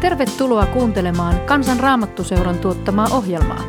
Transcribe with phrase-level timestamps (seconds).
[0.00, 3.64] Tervetuloa kuuntelemaan Kansan Raamattuseuran tuottamaa ohjelmaa.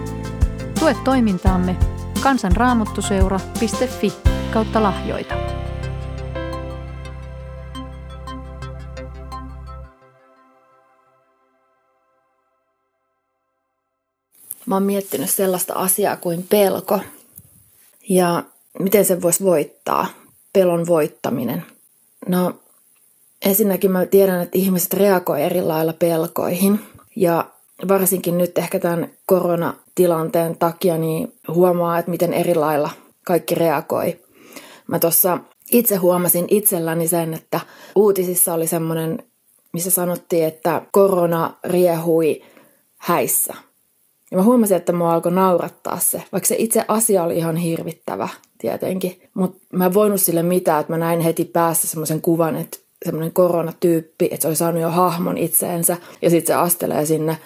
[0.79, 1.75] Tue toimintaamme
[2.23, 4.13] kansanraamattuseura.fi
[4.53, 5.35] kautta lahjoita.
[14.65, 16.99] Mä oon miettinyt sellaista asiaa kuin pelko
[18.09, 18.43] ja
[18.79, 20.07] miten se voisi voittaa,
[20.53, 21.65] pelon voittaminen.
[22.27, 22.59] No
[23.45, 26.79] ensinnäkin mä tiedän, että ihmiset reagoivat eri lailla pelkoihin
[27.15, 27.45] ja
[27.87, 32.89] varsinkin nyt ehkä tämän koronatilanteen takia niin huomaa, että miten eri lailla
[33.25, 34.19] kaikki reagoi.
[34.87, 35.37] Mä tuossa
[35.71, 37.59] itse huomasin itselläni sen, että
[37.95, 39.23] uutisissa oli semmoinen,
[39.73, 42.41] missä sanottiin, että korona riehui
[42.97, 43.53] häissä.
[44.31, 48.29] Ja mä huomasin, että mua alkoi naurattaa se, vaikka se itse asia oli ihan hirvittävä
[48.57, 49.21] tietenkin.
[49.33, 53.33] Mutta mä en voinut sille mitään, että mä näin heti päässä semmoisen kuvan, että semmoinen
[53.33, 55.97] koronatyyppi, että se oli saanut jo hahmon itseensä.
[56.21, 57.37] Ja sitten se astelee sinne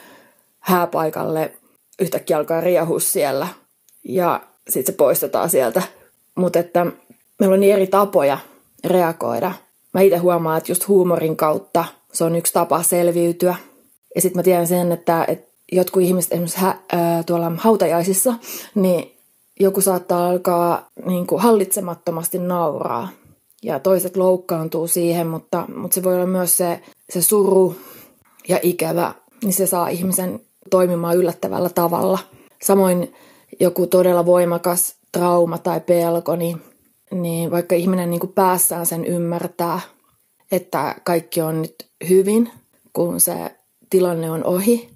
[0.59, 1.51] hääpaikalle,
[1.99, 3.47] yhtäkkiä alkaa riehua siellä.
[4.03, 5.81] Ja sitten se poistetaan sieltä.
[6.35, 6.85] Mutta että
[7.39, 8.37] meillä on niin eri tapoja
[8.85, 9.51] reagoida.
[9.93, 13.55] Mä itse huomaan, että just huumorin kautta se on yksi tapa selviytyä.
[14.15, 18.33] Ja sitten mä tiedän sen, että, että jotkut ihmiset esimerkiksi hä, ää, tuolla hautajaisissa,
[18.75, 19.17] niin
[19.59, 23.09] joku saattaa alkaa niin kuin hallitsemattomasti nauraa.
[23.63, 27.75] Ja toiset loukkaantuu siihen, mutta, mutta se voi olla myös se, se suru
[28.47, 30.39] ja ikävä, niin se saa ihmisen
[30.69, 32.19] toimimaan yllättävällä tavalla.
[32.61, 33.13] Samoin
[33.59, 36.61] joku todella voimakas trauma tai pelko, niin,
[37.11, 39.79] niin vaikka ihminen niin kuin päässään sen ymmärtää,
[40.51, 41.75] että kaikki on nyt
[42.09, 42.51] hyvin,
[42.93, 43.33] kun se
[43.89, 44.89] tilanne on ohi,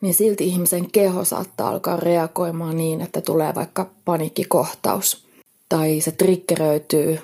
[0.00, 5.26] niin silti ihmisen keho saattaa alkaa reagoimaan niin, että tulee vaikka paniikkikohtaus.
[5.68, 7.18] Tai se triggeröityy,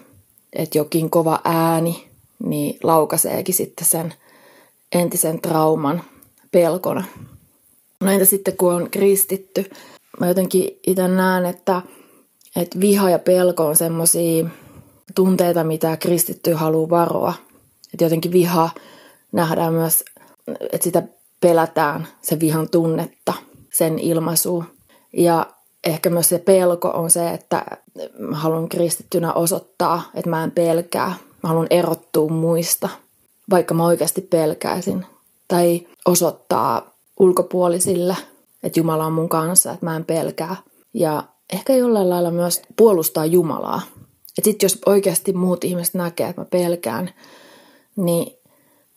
[0.54, 2.08] että jokin kova ääni
[2.44, 4.14] niin laukaseekin sitten sen
[4.92, 6.02] entisen trauman
[6.52, 7.04] pelkona.
[8.00, 9.70] No entä sitten kun on kristitty?
[10.20, 11.82] Mä jotenkin itse näen, että,
[12.56, 14.46] että viha ja pelko on semmoisia
[15.14, 17.34] tunteita, mitä kristitty haluaa varoa.
[17.92, 18.70] Että jotenkin viha
[19.32, 20.04] nähdään myös,
[20.72, 21.02] että sitä
[21.40, 23.34] pelätään se vihan tunnetta,
[23.72, 24.64] sen ilmaisu.
[25.12, 25.46] Ja
[25.84, 27.66] ehkä myös se pelko on se, että
[28.18, 31.14] mä haluan kristittynä osoittaa, että mä en pelkää.
[31.42, 32.88] Mä haluan erottua muista,
[33.50, 35.06] vaikka mä oikeasti pelkäisin.
[35.48, 38.16] Tai osoittaa ulkopuolisille,
[38.62, 40.56] että Jumala on mun kanssa, että mä en pelkää.
[40.94, 43.82] Ja ehkä jollain lailla myös puolustaa Jumalaa.
[44.38, 47.10] Että sitten jos oikeasti muut ihmiset näkee, että mä pelkään,
[47.96, 48.36] niin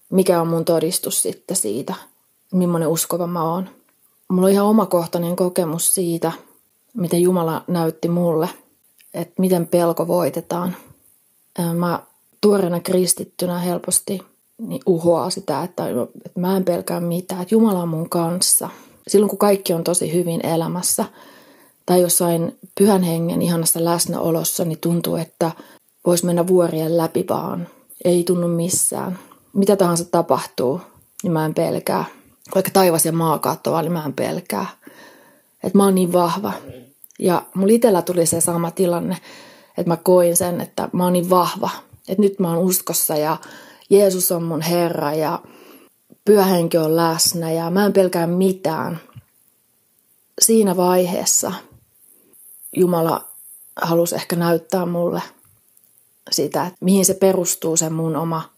[0.09, 1.94] mikä on mun todistus sitten siitä,
[2.54, 3.69] millainen uskova mä oon.
[4.28, 6.31] Mulla on ihan omakohtainen kokemus siitä,
[6.97, 8.50] miten Jumala näytti mulle,
[9.13, 10.75] että miten pelko voitetaan.
[11.74, 12.00] Mä
[12.41, 14.22] tuoreena kristittynä helposti
[14.58, 15.90] niin uhoaa sitä, että,
[16.25, 18.69] että mä en pelkää mitään, että Jumala on mun kanssa.
[19.07, 21.06] Silloin kun kaikki on tosi hyvin elämässä
[21.86, 25.52] tai jossain pyhän hengen ihanassa läsnäolossa, niin tuntuu, että
[26.06, 27.68] voisi mennä vuorien läpi vaan.
[28.06, 29.19] Ei tunnu missään.
[29.53, 30.81] Mitä tahansa tapahtuu,
[31.24, 32.06] niin mä en pelkää
[32.56, 34.66] vaikka taivas ja maa katoaa, niin mä en pelkää.
[35.63, 36.53] Että mä oon niin vahva.
[37.19, 39.17] Ja mulla itsellä tuli se sama tilanne,
[39.78, 41.69] että mä koin sen, että mä oon niin vahva.
[42.07, 43.38] Että nyt mä oon uskossa ja
[43.89, 45.39] Jeesus on mun Herra ja
[46.25, 49.00] pyöhenki on läsnä ja mä en pelkää mitään.
[50.41, 51.51] Siinä vaiheessa
[52.75, 53.25] Jumala
[53.81, 55.22] halusi ehkä näyttää mulle
[56.31, 58.50] sitä, että mihin se perustuu se mun oma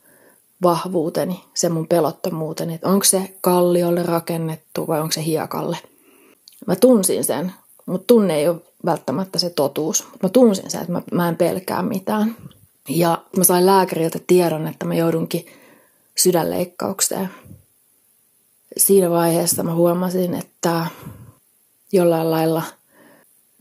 [0.63, 5.77] vahvuuteni, se mun pelottomuuteni, että onko se kalliolle rakennettu vai onko se hiekalle.
[6.67, 7.53] Mä tunsin sen,
[7.89, 10.07] mutta tunne ei ole välttämättä se totuus.
[10.23, 12.35] Mä tunsin sen, että mä, mä en pelkää mitään.
[12.89, 15.45] Ja mä sain lääkäriltä tiedon, että mä joudunkin
[16.17, 17.29] sydänleikkaukseen.
[18.77, 20.85] Siinä vaiheessa mä huomasin, että
[21.91, 22.63] jollain lailla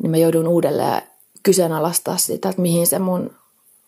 [0.02, 1.02] niin mä joudun uudelleen
[1.42, 3.30] kyseenalaistaa sitä, että mihin se mun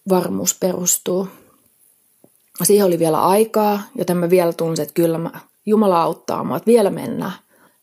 [0.08, 1.28] varmuus perustuu–
[2.64, 5.30] siihen oli vielä aikaa, joten mä vielä tunsin, että kyllä mä,
[5.66, 7.32] Jumala auttaa mua, että vielä mennään.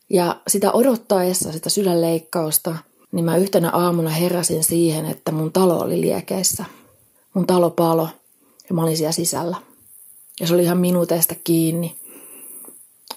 [0.10, 2.76] Ja sitä odottaessa, sitä sydänleikkausta,
[3.12, 6.66] niin mä yhtenä aamuna heräsin siihen, että mun talo oli liekeissä.
[7.34, 8.10] Mun talo palo
[8.70, 9.58] ja mä olin siellä sisällä.
[10.40, 11.96] Ja se oli ihan minuuteista kiinni,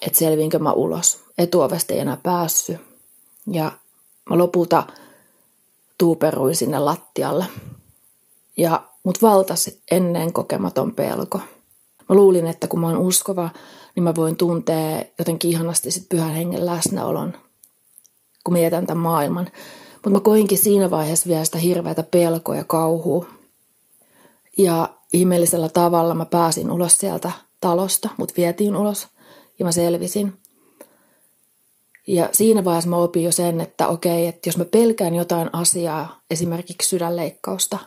[0.01, 1.19] että selviinkö mä ulos.
[1.37, 2.77] Etuovesta ei enää päässyt.
[3.51, 3.71] Ja
[4.29, 4.83] mä lopulta
[5.97, 7.45] tuuperuin sinne lattialle.
[8.57, 11.39] Ja mut valtasi ennen kokematon pelko.
[12.11, 13.49] Mä luulin, että kun mä oon uskova,
[13.95, 17.33] niin mä voin tuntea jotenkin ihanasti sit pyhän hengen läsnäolon,
[18.43, 19.47] kun mä jätän tämän maailman.
[19.93, 23.25] Mutta mä koinkin siinä vaiheessa vielä sitä hirveätä pelkoa ja kauhua.
[24.57, 27.31] Ja ihmeellisellä tavalla mä pääsin ulos sieltä
[27.61, 29.07] talosta, mut vietiin ulos.
[29.59, 30.33] ja mä selvisin.
[32.07, 36.19] Ja siinä vaiheessa mä opin jo sen, että okei, että jos mä pelkään jotain asiaa,
[36.31, 37.77] esimerkiksi sydänleikkausta,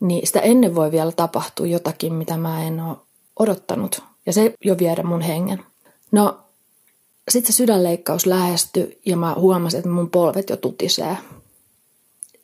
[0.00, 2.96] niin sitä ennen voi vielä tapahtua jotakin, mitä mä en ole
[3.38, 4.02] odottanut.
[4.26, 5.62] Ja se jo viedä mun hengen.
[6.12, 6.38] No,
[7.28, 11.16] sitten se sydänleikkaus lähestyi ja mä huomasin, että mun polvet jo tutisee.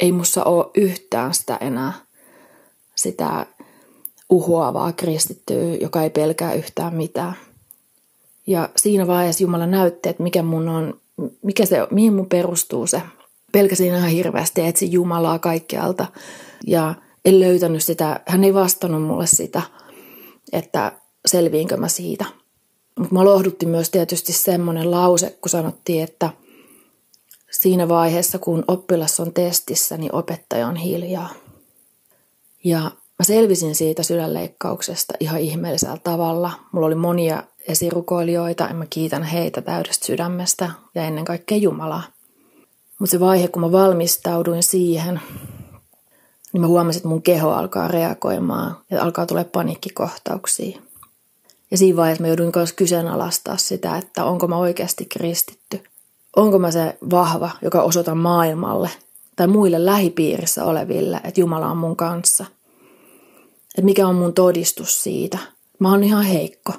[0.01, 1.93] Ei mussa ole yhtään sitä enää,
[2.95, 3.47] sitä
[4.31, 7.37] uhoavaa kristittyä, joka ei pelkää yhtään mitään.
[8.47, 11.01] Ja siinä vaiheessa Jumala näytti, että mikä mun on,
[11.43, 13.03] mikä se, mihin mun perustuu se.
[13.53, 16.07] Pelkäsin ihan hirveästi, etsin Jumalaa kaikkialta.
[16.67, 16.95] Ja
[17.25, 19.63] en löytänyt sitä, hän ei vastannut mulle sitä,
[20.55, 20.93] että
[21.27, 22.25] selviinkö mä siitä.
[22.99, 26.31] Mutta mä lohdutti myös tietysti semmoinen lause, kun sanottiin, että
[27.51, 31.29] siinä vaiheessa, kun oppilas on testissä, niin opettaja on hiljaa.
[32.65, 32.81] Ja
[33.19, 36.51] mä selvisin siitä sydänleikkauksesta ihan ihmeellisellä tavalla.
[36.73, 42.03] Mulla oli monia esirukoilijoita ja mä kiitän heitä täydestä sydämestä ja ennen kaikkea Jumalaa.
[42.99, 45.21] Mutta se vaihe, kun mä valmistauduin siihen,
[46.55, 50.81] niin mä huomasin, että mun keho alkaa reagoimaan ja alkaa tulla paniikkikohtauksia.
[51.71, 55.85] Ja siinä vaiheessa mä jouduin myös kyseenalaistaa sitä, että onko mä oikeasti kristitty.
[56.37, 58.91] Onko mä se vahva, joka osoitan maailmalle
[59.37, 62.45] tai muille lähipiirissä oleville, että Jumala on mun kanssa.
[63.65, 65.39] Että mikä on mun todistus siitä.
[65.79, 66.73] Mä oon ihan heikko.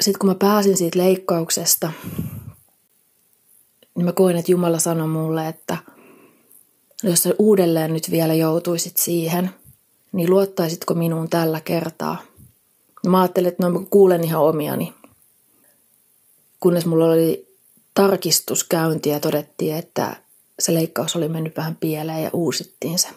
[0.00, 1.92] Sitten kun mä pääsin siitä leikkauksesta,
[3.94, 5.76] niin mä koin, että Jumala sanoi mulle, että–
[7.02, 9.50] jos sä uudelleen nyt vielä joutuisit siihen,
[10.12, 12.22] niin luottaisitko minuun tällä kertaa?
[13.06, 14.94] Mä ajattelin, että no mä kuulen ihan omiani.
[16.60, 17.56] Kunnes mulla oli
[17.94, 20.16] tarkistuskäynti ja todettiin, että
[20.58, 23.08] se leikkaus oli mennyt vähän pieleen ja uusittiin se.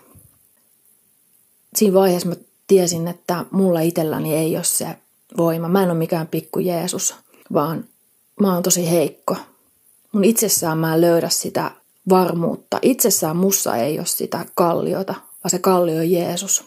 [1.75, 2.35] Siinä vaiheessa mä
[2.67, 4.87] tiesin, että mulla itselläni ei ole se
[5.37, 5.69] voima.
[5.69, 7.15] Mä en ole mikään pikku Jeesus,
[7.53, 7.85] vaan
[8.39, 9.35] mä oon tosi heikko.
[10.11, 11.71] Mun itsessään mä en löydä sitä
[12.09, 12.79] varmuutta.
[12.81, 16.63] Itsessään mussa ei ole sitä kalliota, vaan se kallio on Jeesus.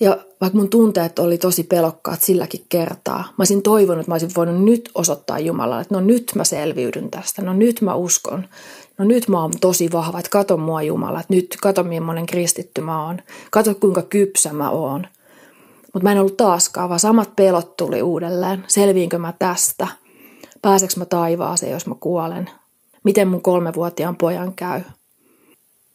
[0.00, 4.30] Ja vaikka mun tunteet oli tosi pelokkaat silläkin kertaa, mä olisin toivonut, että mä olisin
[4.36, 8.48] voinut nyt osoittaa Jumalalle, että no nyt mä selviydyn tästä, no nyt mä uskon,
[8.98, 12.80] no nyt mä oon tosi vahva, että kato mua Jumala, että nyt kato millainen kristitty
[12.80, 15.06] mä oon, kato kuinka kypsä mä oon.
[15.92, 18.64] Mutta mä en ollut taaskaan, vaan samat pelot tuli uudelleen.
[18.66, 19.88] Selviinkö mä tästä?
[20.62, 22.50] Pääseekö mä taivaaseen, jos mä kuolen?
[23.04, 24.80] Miten mun kolmevuotiaan pojan käy.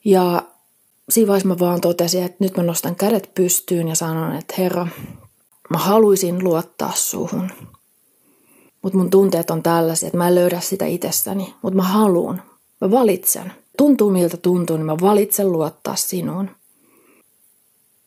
[0.06, 0.44] Ja
[1.10, 4.88] siinä vaiheessa mä vaan totesin, että nyt mä nostan kädet pystyyn ja sanon, että Herra,
[5.70, 7.50] mä haluaisin luottaa suhun.
[8.82, 12.42] Mutta mun tunteet on tällaisia, että mä en löydä sitä itsessäni, mutta mä haluun.
[12.82, 13.54] Mä valitsen.
[13.78, 16.50] Tuntuu miltä tuntuu, niin mä valitsen luottaa sinuun.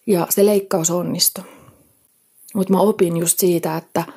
[0.07, 1.45] Ja se leikkaus onnistui.
[2.55, 4.05] Mutta mä opin just siitä, että–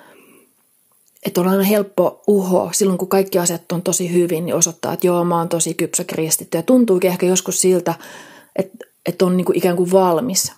[1.26, 5.08] että on aina helppo uho silloin, kun kaikki asiat on tosi hyvin, niin osoittaa, että
[5.08, 6.58] joo, mä oon tosi kypsä kristitty.
[6.58, 7.94] Ja tuntuukin ehkä joskus siltä,
[8.56, 10.52] että, että on niin kuin ikään kuin valmis,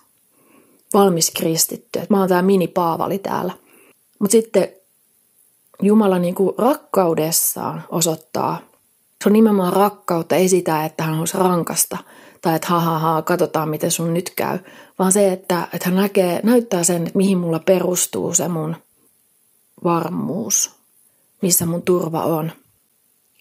[0.93, 1.99] valmis kristitty.
[1.99, 3.53] Että mä oon tämä mini-paavali täällä.
[4.19, 4.67] Mutta sitten
[5.81, 8.59] Jumala niin kuin rakkaudessaan osoittaa,
[9.23, 11.97] se on nimenomaan rakkautta, ei sitä, että hän olisi rankasta
[12.41, 14.59] tai että ha, ha, ha katsotaan miten sun nyt käy,
[14.99, 18.75] vaan se, että, että hän näkee, näyttää sen, että mihin mulla perustuu se mun–
[19.83, 20.71] varmuus,
[21.41, 22.51] missä mun turva on.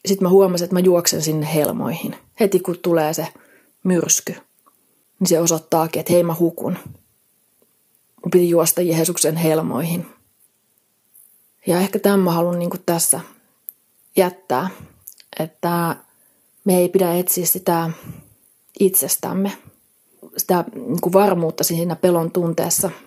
[0.06, 2.16] Sitten mä huomasin, että mä juoksen sinne helmoihin.
[2.40, 3.28] Heti kun tulee se
[3.84, 4.32] myrsky,
[5.20, 6.78] niin se osoittaakin, että hei mä hukun.
[8.24, 10.06] Mun piti juosta Jeesuksen helmoihin.
[11.66, 13.20] Ja ehkä tämän mä haluan niin tässä
[14.16, 14.70] jättää,
[15.38, 15.96] että
[16.64, 17.90] me ei pidä etsiä sitä
[18.80, 19.52] itsestämme,
[20.36, 22.90] sitä niin varmuutta siinä pelon tunteessa–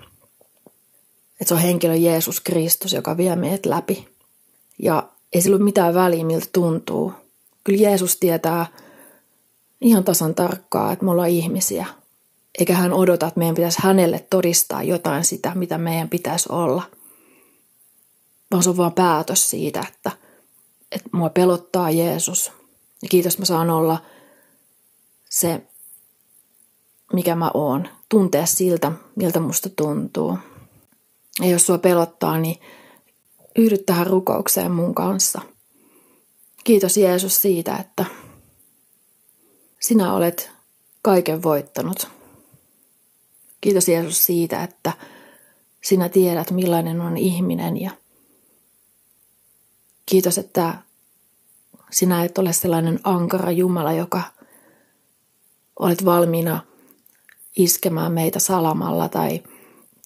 [1.40, 4.08] että se on henkilö Jeesus Kristus, joka vie meidät läpi.
[4.80, 7.14] Ja ei sillä ole mitään väliä, miltä tuntuu.
[7.64, 8.66] Kyllä Jeesus tietää
[9.82, 11.86] ihan tasan tarkkaa, että me ollaan ihmisiä.
[12.60, 16.84] Eikä hän odota, että meidän pitäisi hänelle todistaa jotain sitä, mitä meidän pitäisi olla.
[18.52, 20.12] Vaan se on vaan päätös siitä, että,
[20.92, 22.52] että mua pelottaa Jeesus.
[23.02, 24.02] Ja kiitos, mä saan olla
[25.30, 25.62] se,
[27.14, 27.88] mikä mä oon.
[28.10, 30.38] Tuntea siltä, miltä musta tuntuu.
[31.40, 32.60] Ja jos sua pelottaa, niin
[33.56, 35.42] yhdy tähän rukoukseen mun kanssa.
[36.64, 38.06] Kiitos Jeesus siitä, että
[39.80, 40.52] sinä olet
[41.02, 42.08] kaiken voittanut.
[43.62, 44.94] Kiitos Jeesus siitä, että
[45.84, 47.92] sinä tiedät millainen on ihminen ja
[50.06, 50.78] kiitos, että
[51.92, 54.22] sinä et ole sellainen ankara Jumala, joka
[55.80, 56.64] olet valmiina
[57.56, 59.44] iskemään meitä salamalla tai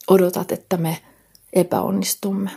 [0.08, 1.02] odotat, että me
[1.54, 2.52] epäonnistumme.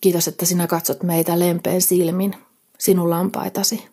[0.00, 2.34] Kiitos, että sinä katsot meitä lempeän silmin,
[2.78, 3.88] sinun lampaitasi.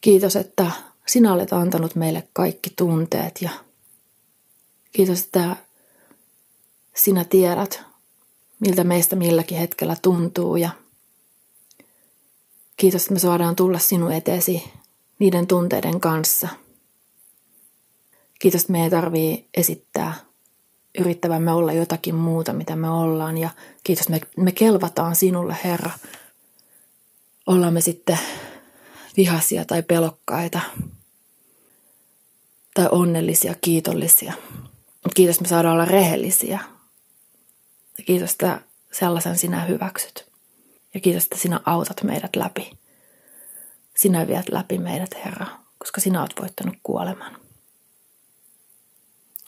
[0.00, 0.70] Kiitos, että
[1.06, 3.50] sinä olet antanut meille kaikki tunteet ja
[4.92, 5.56] kiitos, että
[6.96, 7.82] sinä tiedät,
[8.60, 10.70] miltä meistä milläkin hetkellä tuntuu ja
[12.76, 14.70] kiitos, että me saadaan tulla sinun eteesi
[15.18, 16.48] niiden tunteiden kanssa.
[18.38, 20.27] Kiitos, että me ei tarvii esittää
[20.98, 23.38] yrittävämme olla jotakin muuta, mitä me ollaan.
[23.38, 23.50] Ja
[23.84, 25.90] kiitos, me, me kelvataan sinulle, Herra.
[27.46, 28.18] Ollaan me sitten
[29.16, 30.60] vihaisia tai pelokkaita
[32.74, 34.32] tai onnellisia, kiitollisia.
[35.14, 36.58] Kiitos, me saadaan olla rehellisiä.
[37.98, 38.60] Ja kiitos, että
[38.92, 40.28] sellaisen sinä hyväksyt.
[40.94, 42.70] Ja kiitos, että sinä autat meidät läpi.
[43.96, 45.46] Sinä viet läpi meidät, Herra,
[45.78, 47.47] koska sinä olet voittanut kuoleman.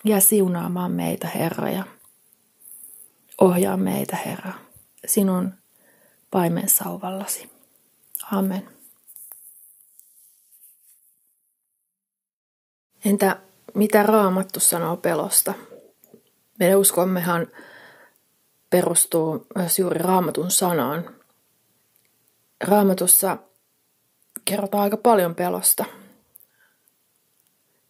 [0.04, 1.84] Ja siunaamaan meitä, Herra, ja
[3.40, 4.52] ohjaa meitä, Herra,
[5.06, 5.54] sinun
[6.30, 7.50] paimen sauvallasi.
[8.32, 8.68] Amen.
[13.04, 13.40] Entä
[13.74, 15.54] mitä raamattu sanoo pelosta?
[16.58, 17.46] Meidän uskommehan
[18.70, 21.14] perustuu myös juuri raamatun sanaan.
[22.64, 23.38] Raamatussa
[24.44, 25.84] kerrotaan aika paljon pelosta.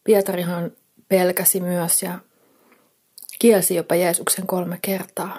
[0.05, 0.73] Pietarihan
[1.11, 2.19] pelkäsi myös ja
[3.39, 5.39] kielsi jopa Jeesuksen kolme kertaa.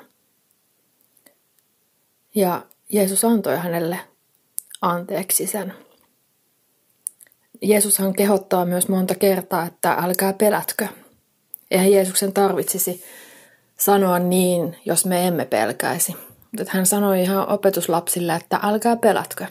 [2.35, 3.99] Ja Jeesus antoi hänelle
[4.81, 5.73] anteeksi sen.
[7.61, 10.87] Jeesushan kehottaa myös monta kertaa, että älkää pelätkö.
[11.71, 13.03] Eihän Jeesuksen tarvitsisi
[13.77, 16.15] sanoa niin, jos me emme pelkäisi.
[16.57, 19.45] Mutta hän sanoi ihan opetuslapsille, että älkää pelätkö.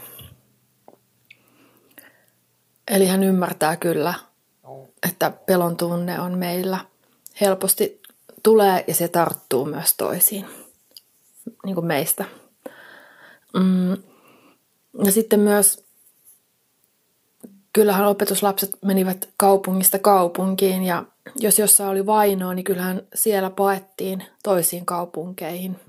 [2.88, 4.14] Eli hän ymmärtää kyllä,
[5.08, 6.78] että pelon tunne on meillä
[7.40, 8.00] helposti
[8.42, 10.46] tulee ja se tarttuu myös toisiin,
[11.64, 12.24] niin kuin meistä.
[13.54, 13.92] Mm.
[15.04, 15.84] Ja sitten myös,
[17.72, 21.04] kyllähän opetuslapset menivät kaupungista kaupunkiin ja
[21.36, 25.80] jos jossain oli vainoa, niin kyllähän siellä paettiin toisiin kaupunkeihin.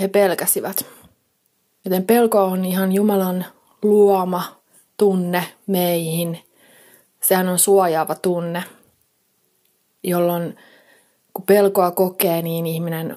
[0.00, 0.86] He pelkäsivät.
[1.84, 3.44] Joten pelko on ihan Jumalan
[3.82, 4.42] luoma
[4.96, 6.38] tunne meihin–
[7.22, 8.64] sehän on suojaava tunne,
[10.02, 10.56] jolloin
[11.34, 13.16] kun pelkoa kokee, niin ihminen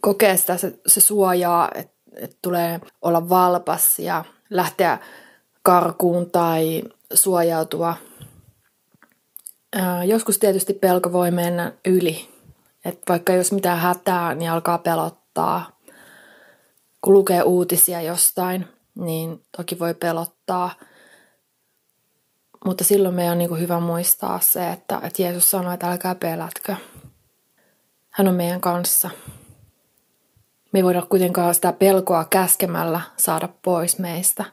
[0.00, 4.98] kokee sitä, se, se suojaa, että et tulee olla valpas ja lähteä
[5.62, 6.82] karkuun tai
[7.14, 7.94] suojautua.
[9.72, 12.28] Ää, joskus tietysti pelko voi mennä yli.
[12.84, 15.78] Et vaikka jos mitään hätää, niin alkaa pelottaa.
[17.00, 20.70] Kun lukee uutisia jostain, niin toki voi pelottaa–
[22.68, 26.14] mutta silloin meidän on niin kuin hyvä muistaa se, että, että Jeesus sanoi, että älkää
[26.14, 26.76] pelätkö.
[28.10, 29.10] Hän on meidän kanssa.
[30.72, 34.44] Me ei voida kuitenkaan sitä pelkoa käskemällä saada pois meistä.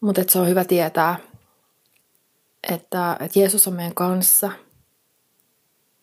[0.00, 1.16] Mutta se on hyvä tietää,
[2.72, 4.50] että, että Jeesus on meidän kanssa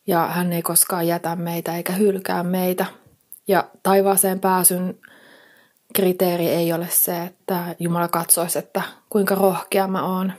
[0.08, 2.86] ja hän ei koskaan jätä meitä eikä hylkää meitä.
[3.48, 5.00] Ja taivaaseen pääsyn
[5.94, 10.34] kriteeri ei ole se, että Jumala katsoisi, että kuinka rohkea mä oon,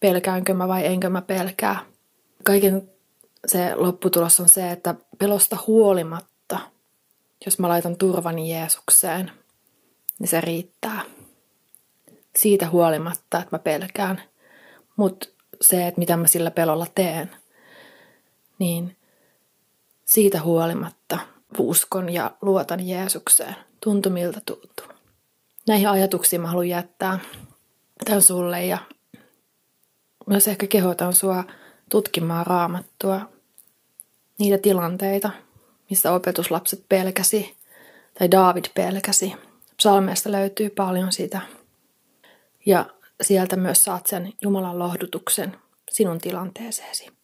[0.00, 1.78] pelkäänkö mä vai enkö mä pelkää.
[2.44, 2.90] Kaiken
[3.46, 6.58] se lopputulos on se, että pelosta huolimatta,
[7.44, 9.30] jos mä laitan turvani Jeesukseen,
[10.18, 11.00] niin se riittää.
[12.36, 14.22] Siitä huolimatta, että mä pelkään.
[14.96, 15.28] Mutta
[15.60, 17.30] se, että mitä mä sillä pelolla teen,
[18.58, 18.96] niin
[20.04, 21.18] siitä huolimatta
[21.58, 23.56] uskon ja luotan Jeesukseen.
[23.80, 24.93] Tuntu miltä tuntuu
[25.68, 27.18] näihin ajatuksiin mä haluan jättää
[28.04, 28.78] tämän sulle ja
[30.26, 31.44] myös ehkä kehotan sua
[31.90, 33.20] tutkimaan raamattua
[34.38, 35.30] niitä tilanteita,
[35.90, 37.56] missä opetuslapset pelkäsi
[38.18, 39.32] tai David pelkäsi.
[39.76, 41.40] Psalmeista löytyy paljon sitä.
[42.66, 42.86] Ja
[43.22, 45.56] sieltä myös saat sen Jumalan lohdutuksen
[45.90, 47.23] sinun tilanteeseesi.